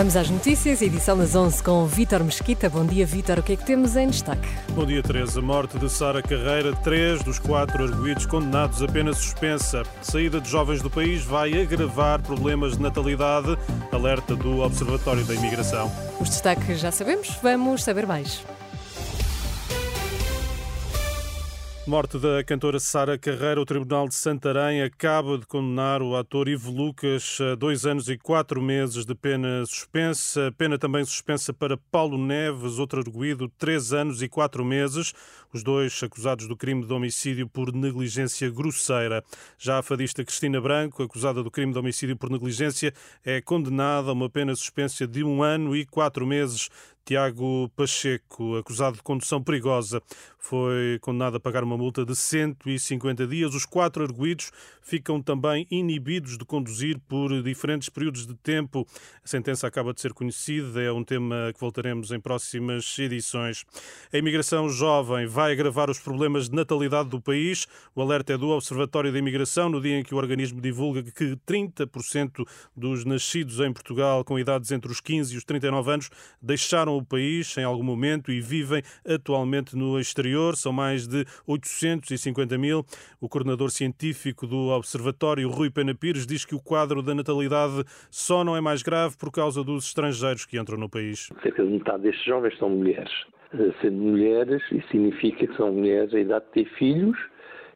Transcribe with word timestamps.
Vamos 0.00 0.16
às 0.16 0.30
notícias, 0.30 0.80
edição 0.80 1.18
das 1.18 1.34
11 1.34 1.62
com 1.62 1.84
Vítor 1.84 2.24
Mesquita. 2.24 2.70
Bom 2.70 2.86
dia, 2.86 3.04
Vítor. 3.04 3.40
O 3.40 3.42
que 3.42 3.52
é 3.52 3.56
que 3.56 3.66
temos 3.66 3.96
em 3.96 4.08
destaque? 4.08 4.48
Bom 4.70 4.86
dia, 4.86 5.02
Teresa. 5.02 5.42
Morte 5.42 5.78
de 5.78 5.90
Sara 5.90 6.22
Carreira. 6.22 6.74
Três 6.76 7.22
dos 7.22 7.38
quatro 7.38 7.84
arguídos 7.84 8.24
condenados 8.24 8.82
apenas 8.82 9.18
suspensa. 9.18 9.82
Saída 10.00 10.40
de 10.40 10.48
jovens 10.48 10.80
do 10.80 10.88
país 10.88 11.22
vai 11.22 11.52
agravar 11.52 12.22
problemas 12.22 12.78
de 12.78 12.82
natalidade. 12.82 13.58
Alerta 13.92 14.34
do 14.34 14.60
Observatório 14.60 15.22
da 15.22 15.34
Imigração. 15.34 15.92
Os 16.18 16.30
destaques 16.30 16.80
já 16.80 16.90
sabemos, 16.90 17.36
vamos 17.42 17.84
saber 17.84 18.06
mais. 18.06 18.42
Morte 21.86 22.18
da 22.18 22.44
cantora 22.44 22.78
Sara 22.78 23.18
Carreira. 23.18 23.60
O 23.60 23.64
Tribunal 23.64 24.06
de 24.06 24.14
Santarém 24.14 24.82
acaba 24.82 25.38
de 25.38 25.46
condenar 25.46 26.02
o 26.02 26.14
ator 26.14 26.46
Ivo 26.46 26.70
Lucas 26.70 27.38
a 27.40 27.54
dois 27.54 27.86
anos 27.86 28.08
e 28.08 28.18
quatro 28.18 28.60
meses 28.60 29.06
de 29.06 29.14
pena 29.14 29.64
suspensa. 29.64 30.54
Pena 30.58 30.78
também 30.78 31.04
suspensa 31.04 31.54
para 31.54 31.78
Paulo 31.90 32.18
Neves, 32.18 32.78
outro 32.78 33.00
arguído, 33.00 33.48
três 33.58 33.94
anos 33.94 34.22
e 34.22 34.28
quatro 34.28 34.62
meses. 34.62 35.14
Os 35.52 35.64
dois 35.64 36.00
acusados 36.02 36.46
do 36.46 36.56
crime 36.56 36.86
de 36.86 36.92
homicídio 36.92 37.48
por 37.48 37.72
negligência 37.72 38.48
grosseira. 38.50 39.24
Já 39.58 39.78
a 39.78 39.82
fadista 39.82 40.22
Cristina 40.22 40.60
Branco, 40.60 41.02
acusada 41.02 41.42
do 41.42 41.50
crime 41.50 41.72
de 41.72 41.78
homicídio 41.78 42.16
por 42.16 42.30
negligência, 42.30 42.92
é 43.24 43.40
condenada 43.40 44.10
a 44.10 44.12
uma 44.12 44.28
pena 44.28 44.54
suspensa 44.54 45.08
de 45.08 45.24
um 45.24 45.42
ano 45.42 45.74
e 45.74 45.86
quatro 45.86 46.26
meses. 46.26 46.68
Tiago 47.10 47.68
Pacheco, 47.74 48.54
acusado 48.54 48.98
de 48.98 49.02
condução 49.02 49.42
perigosa, 49.42 50.00
foi 50.38 50.96
condenado 51.00 51.36
a 51.36 51.40
pagar 51.40 51.64
uma 51.64 51.76
multa 51.76 52.04
de 52.04 52.14
150 52.14 53.26
dias. 53.26 53.52
Os 53.52 53.66
quatro 53.66 54.04
arguídos 54.04 54.52
ficam 54.80 55.20
também 55.20 55.66
inibidos 55.72 56.38
de 56.38 56.44
conduzir 56.44 57.00
por 57.08 57.42
diferentes 57.42 57.88
períodos 57.88 58.28
de 58.28 58.34
tempo. 58.34 58.86
A 59.24 59.28
sentença 59.28 59.66
acaba 59.66 59.92
de 59.92 60.00
ser 60.00 60.12
conhecida, 60.12 60.80
é 60.80 60.92
um 60.92 61.02
tema 61.02 61.50
que 61.52 61.60
voltaremos 61.60 62.12
em 62.12 62.20
próximas 62.20 62.96
edições. 62.96 63.64
A 64.12 64.16
imigração 64.16 64.68
jovem 64.68 65.26
vai 65.26 65.50
agravar 65.50 65.90
os 65.90 65.98
problemas 65.98 66.48
de 66.48 66.54
natalidade 66.54 67.08
do 67.08 67.20
país. 67.20 67.66
O 67.92 68.00
alerta 68.00 68.34
é 68.34 68.38
do 68.38 68.50
Observatório 68.50 69.12
da 69.12 69.18
Imigração, 69.18 69.68
no 69.68 69.80
dia 69.80 69.98
em 69.98 70.04
que 70.04 70.14
o 70.14 70.18
organismo 70.18 70.60
divulga 70.60 71.02
que 71.02 71.36
30% 71.44 72.46
dos 72.76 73.04
nascidos 73.04 73.58
em 73.58 73.72
Portugal 73.72 74.24
com 74.24 74.38
idades 74.38 74.70
entre 74.70 74.92
os 74.92 75.00
15 75.00 75.34
e 75.34 75.38
os 75.38 75.44
39 75.44 75.90
anos 75.90 76.10
deixaram 76.40 76.99
o 77.00 77.04
país 77.04 77.56
em 77.58 77.64
algum 77.64 77.82
momento 77.82 78.30
e 78.30 78.40
vivem 78.40 78.82
atualmente 79.06 79.76
no 79.76 79.98
exterior. 79.98 80.56
São 80.56 80.72
mais 80.72 81.06
de 81.06 81.24
850 81.46 82.56
mil. 82.58 82.84
O 83.20 83.28
coordenador 83.28 83.70
científico 83.70 84.46
do 84.46 84.68
Observatório, 84.68 85.48
Rui 85.48 85.70
Pena 85.70 85.94
Pires, 85.94 86.26
diz 86.26 86.44
que 86.44 86.54
o 86.54 86.60
quadro 86.60 87.02
da 87.02 87.14
natalidade 87.14 87.84
só 88.10 88.44
não 88.44 88.56
é 88.56 88.60
mais 88.60 88.82
grave 88.82 89.16
por 89.16 89.30
causa 89.32 89.64
dos 89.64 89.86
estrangeiros 89.86 90.44
que 90.46 90.58
entram 90.58 90.78
no 90.78 90.88
país. 90.88 91.28
Cerca 91.42 91.64
de 91.64 91.70
metade 91.70 92.02
destes 92.02 92.24
jovens 92.24 92.56
são 92.58 92.70
mulheres. 92.70 93.12
Sendo 93.80 93.96
mulheres, 93.96 94.62
isso 94.70 94.86
significa 94.88 95.46
que 95.46 95.56
são 95.56 95.72
mulheres 95.72 96.14
a 96.14 96.20
idade 96.20 96.44
de 96.46 96.64
ter 96.64 96.70
filhos 96.76 97.18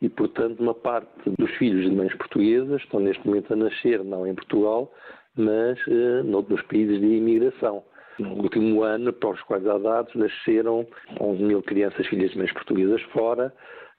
e, 0.00 0.08
portanto, 0.08 0.60
uma 0.60 0.74
parte 0.74 1.10
dos 1.38 1.50
filhos 1.56 1.84
de 1.84 1.94
mães 1.94 2.14
portuguesas 2.14 2.80
estão 2.82 3.00
neste 3.00 3.26
momento 3.26 3.52
a 3.52 3.56
nascer, 3.56 4.02
não 4.04 4.26
em 4.26 4.34
Portugal, 4.34 4.92
mas 5.36 5.78
uh, 5.86 6.24
noutros 6.24 6.62
países 6.62 7.00
de 7.00 7.06
imigração. 7.06 7.82
No 8.18 8.30
último 8.34 8.82
ano, 8.82 9.12
para 9.12 9.30
os 9.30 9.42
quais 9.42 9.66
há 9.66 9.78
dados, 9.78 10.14
nasceram 10.14 10.86
11 11.20 11.42
mil 11.42 11.62
crianças 11.62 12.06
filhas 12.06 12.30
de 12.32 12.38
mães 12.38 12.52
portuguesas 12.52 13.00
fora, 13.12 13.52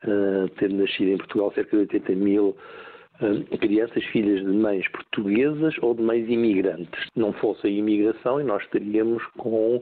uh, 0.04 0.50
tendo 0.58 0.76
nascido 0.76 1.12
em 1.12 1.18
Portugal 1.18 1.52
cerca 1.54 1.72
de 1.72 1.84
80 1.84 2.16
mil 2.16 2.58
uh, 3.22 3.58
crianças 3.60 4.04
filhas 4.06 4.40
de 4.40 4.52
mães 4.52 4.88
portuguesas 4.90 5.74
ou 5.82 5.94
de 5.94 6.02
mães 6.02 6.28
imigrantes. 6.28 7.08
Não 7.16 7.32
fosse 7.34 7.68
a 7.68 7.70
imigração 7.70 8.42
e 8.42 8.44
nós 8.44 8.62
estaríamos 8.64 9.26
com 9.38 9.82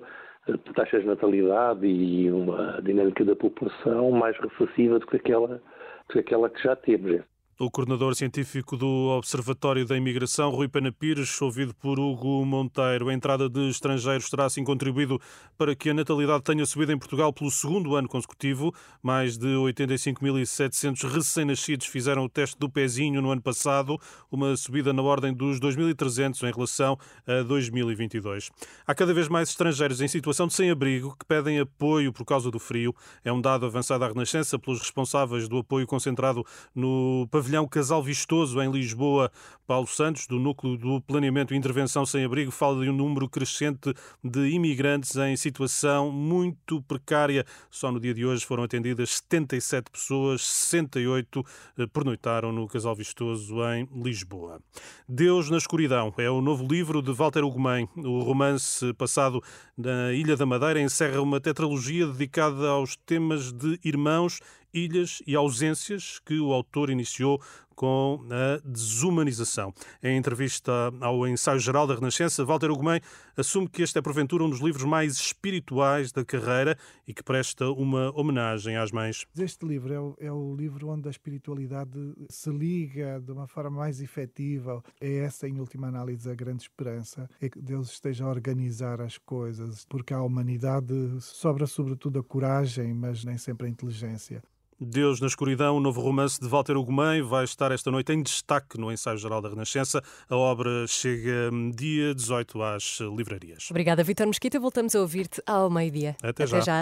taxas 0.75 1.01
de 1.01 1.07
natalidade 1.07 1.85
e 1.85 2.31
uma 2.31 2.79
dinâmica 2.81 3.25
da 3.25 3.35
população 3.35 4.11
mais 4.11 4.37
recessiva 4.37 4.99
do 4.99 5.07
que 5.07 5.17
aquela, 5.17 5.47
do 5.47 6.13
que, 6.13 6.19
aquela 6.19 6.49
que 6.49 6.63
já 6.63 6.75
temos. 6.75 7.21
O 7.59 7.71
coordenador 7.71 8.13
científico 8.13 8.77
do 8.77 9.07
Observatório 9.17 9.83
da 9.83 9.97
Imigração, 9.97 10.51
Rui 10.51 10.67
Pena 10.67 10.91
Pires, 10.91 11.41
ouvido 11.41 11.73
por 11.73 11.99
Hugo 11.99 12.45
Monteiro. 12.45 13.09
A 13.09 13.13
entrada 13.15 13.49
de 13.49 13.67
estrangeiros 13.67 14.29
terá 14.29 14.45
assim 14.45 14.63
contribuído 14.63 15.19
para 15.57 15.75
que 15.75 15.89
a 15.89 15.93
natalidade 15.95 16.43
tenha 16.43 16.63
subido 16.67 16.91
em 16.91 16.99
Portugal 16.99 17.33
pelo 17.33 17.49
segundo 17.49 17.95
ano 17.95 18.07
consecutivo. 18.07 18.71
Mais 19.01 19.39
de 19.39 19.47
85.700 19.47 21.11
recém-nascidos 21.11 21.87
fizeram 21.87 22.25
o 22.25 22.29
teste 22.29 22.59
do 22.59 22.69
pezinho 22.69 23.23
no 23.23 23.31
ano 23.31 23.41
passado, 23.41 23.99
uma 24.31 24.55
subida 24.55 24.93
na 24.93 25.01
ordem 25.01 25.33
dos 25.33 25.59
2.300 25.59 26.47
em 26.47 26.53
relação 26.53 26.95
a 27.25 27.41
2022. 27.41 28.51
Há 28.85 28.93
cada 28.93 29.15
vez 29.15 29.27
mais 29.27 29.49
estrangeiros 29.49 29.99
em 29.99 30.07
situação 30.07 30.45
de 30.45 30.53
sem-abrigo 30.53 31.15
que 31.17 31.25
pedem 31.25 31.59
apoio 31.59 32.13
por 32.13 32.23
causa 32.23 32.51
do 32.51 32.59
frio. 32.59 32.95
É 33.25 33.33
um 33.33 33.41
dado 33.41 33.65
avançado 33.65 34.03
à 34.03 34.09
Renascença 34.09 34.59
pelos 34.59 34.79
responsáveis 34.79 35.47
do 35.47 35.57
apoio 35.57 35.87
concentrado 35.87 36.45
no 36.75 37.27
pavilhão 37.31 37.46
pavilhão 37.47 37.65
Casal 37.65 38.03
Vistoso, 38.03 38.61
em 38.61 38.69
Lisboa. 38.69 39.31
Paulo 39.65 39.85
Santos, 39.85 40.27
do 40.27 40.39
Núcleo 40.39 40.77
do 40.77 41.01
Planeamento 41.01 41.53
e 41.53 41.57
Intervenção 41.57 42.05
Sem 42.05 42.23
Abrigo, 42.23 42.51
fala 42.51 42.83
de 42.83 42.89
um 42.89 42.93
número 42.93 43.27
crescente 43.27 43.93
de 44.23 44.47
imigrantes 44.49 45.15
em 45.17 45.35
situação 45.35 46.09
muito 46.09 46.81
precária. 46.83 47.45
Só 47.69 47.91
no 47.91 47.99
dia 47.99 48.13
de 48.13 48.25
hoje 48.25 48.45
foram 48.45 48.63
atendidas 48.63 49.17
77 49.17 49.91
pessoas, 49.91 50.41
68 50.41 51.45
eh, 51.77 51.87
pernoitaram 51.87 52.53
no 52.53 52.65
Casal 52.65 52.95
Vistoso, 52.95 53.55
em 53.73 53.89
Lisboa. 54.01 54.61
Deus 55.07 55.49
na 55.49 55.57
Escuridão 55.57 56.13
é 56.17 56.29
o 56.29 56.39
novo 56.39 56.65
livro 56.65 57.01
de 57.01 57.11
Walter 57.11 57.43
Ugumem. 57.43 57.89
O 57.97 58.21
romance 58.21 58.93
passado 58.93 59.43
na 59.77 60.13
Ilha 60.13 60.37
da 60.37 60.45
Madeira 60.45 60.79
encerra 60.79 61.21
uma 61.21 61.41
tetralogia 61.41 62.07
dedicada 62.07 62.69
aos 62.69 62.95
temas 62.95 63.51
de 63.51 63.77
irmãos 63.83 64.39
ilhas 64.85 65.21
e 65.25 65.35
ausências 65.35 66.19
que 66.25 66.39
o 66.39 66.53
autor 66.53 66.89
iniciou 66.89 67.41
com 67.77 68.25
a 68.31 68.59
desumanização. 68.67 69.71
Em 70.01 70.17
entrevista 70.17 70.71
ao 70.99 71.27
Ensaio 71.27 71.59
Geral 71.59 71.85
da 71.85 71.93
Renascença, 71.93 72.43
Walter 72.43 72.71
Ugumem 72.71 72.99
assume 73.37 73.69
que 73.69 73.83
este 73.83 73.99
é, 73.99 74.01
porventura, 74.01 74.43
um 74.43 74.49
dos 74.49 74.59
livros 74.59 74.83
mais 74.83 75.13
espirituais 75.13 76.11
da 76.11 76.25
carreira 76.25 76.75
e 77.07 77.13
que 77.13 77.21
presta 77.21 77.69
uma 77.69 78.11
homenagem 78.19 78.75
às 78.75 78.91
mães. 78.91 79.27
Este 79.37 79.63
livro 79.63 79.93
é 79.93 79.99
o, 79.99 80.15
é 80.19 80.31
o 80.31 80.55
livro 80.55 80.89
onde 80.89 81.07
a 81.07 81.11
espiritualidade 81.11 82.15
se 82.27 82.49
liga 82.49 83.21
de 83.21 83.31
uma 83.31 83.45
forma 83.45 83.77
mais 83.77 84.01
efetiva. 84.01 84.83
É 84.99 85.17
essa, 85.17 85.47
em 85.47 85.59
última 85.59 85.87
análise, 85.87 86.27
a 86.27 86.33
grande 86.33 86.63
esperança, 86.63 87.29
é 87.39 87.47
que 87.47 87.61
Deus 87.61 87.91
esteja 87.91 88.25
a 88.25 88.29
organizar 88.29 88.99
as 89.01 89.19
coisas, 89.19 89.85
porque 89.85 90.15
a 90.15 90.21
humanidade 90.23 90.95
sobra 91.21 91.67
sobretudo 91.67 92.17
a 92.17 92.23
coragem, 92.23 92.91
mas 92.91 93.23
nem 93.23 93.37
sempre 93.37 93.67
a 93.67 93.69
inteligência. 93.69 94.41
Deus 94.79 95.19
na 95.19 95.25
Escuridão, 95.25 95.75
o 95.77 95.79
novo 95.79 96.01
romance 96.01 96.39
de 96.39 96.47
Walter 96.47 96.77
Ugumem, 96.77 97.23
vai 97.23 97.43
estar 97.43 97.71
esta 97.71 97.89
noite 97.89 98.13
em 98.13 98.21
destaque 98.21 98.77
no 98.77 98.91
Ensaio 98.91 99.17
Geral 99.17 99.41
da 99.41 99.49
Renascença. 99.49 100.03
A 100.29 100.35
obra 100.35 100.85
chega 100.87 101.49
dia 101.75 102.13
18 102.13 102.61
às 102.61 102.99
livrarias. 102.99 103.69
Obrigada, 103.71 104.03
Vitor 104.03 104.27
Mesquita. 104.27 104.59
Voltamos 104.59 104.95
a 104.95 105.01
ouvir-te 105.01 105.41
ao 105.47 105.67
meio-dia. 105.69 106.15
Até, 106.21 106.43
Até 106.43 106.47
já. 106.47 106.59
já. 106.61 106.75